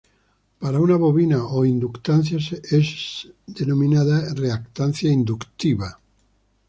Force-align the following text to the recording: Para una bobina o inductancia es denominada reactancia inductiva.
Para 0.61 0.79
una 0.79 0.95
bobina 0.95 1.45
o 1.45 1.63
inductancia 1.63 2.39
es 2.63 3.29
denominada 3.45 4.33
reactancia 4.33 5.11
inductiva. 5.11 5.99